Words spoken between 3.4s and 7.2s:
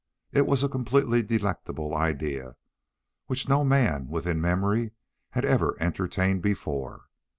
no man within memory had ever entertained before.